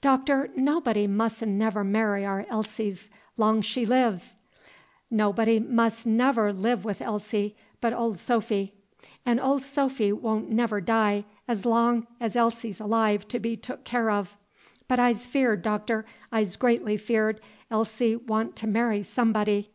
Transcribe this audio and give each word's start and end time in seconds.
"Doctor, 0.00 0.52
nobody 0.54 1.08
mus'n' 1.08 1.58
never 1.58 1.82
marry 1.82 2.24
our 2.24 2.46
Elsie 2.48 2.92
's 2.92 3.10
longs 3.36 3.66
she 3.66 3.84
lives! 3.84 4.36
Nobody 5.10 5.58
mus' 5.58 6.06
n' 6.06 6.16
never 6.16 6.52
live 6.52 6.84
with 6.84 7.02
Elsie 7.02 7.56
but 7.80 7.92
ol 7.92 8.14
Sophy; 8.14 8.72
'n' 9.26 9.40
ol 9.40 9.58
Sophy 9.58 10.12
won't 10.12 10.48
never 10.48 10.80
die 10.80 11.24
's 11.48 11.64
long 11.64 12.06
's 12.20 12.36
Elsie 12.36 12.70
's 12.70 12.78
alive 12.78 13.26
to 13.26 13.40
be 13.40 13.56
took 13.56 13.82
care 13.82 14.12
of. 14.12 14.36
But 14.86 15.00
I's 15.00 15.26
feared, 15.26 15.62
Doctor, 15.62 16.06
I's 16.30 16.54
greatly 16.54 16.96
feared 16.96 17.40
Elsie 17.68 18.14
wan' 18.14 18.52
to 18.52 18.68
marry 18.68 19.02
somebody. 19.02 19.72